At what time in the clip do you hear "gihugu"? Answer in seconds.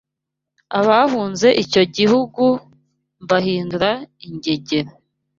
1.97-2.43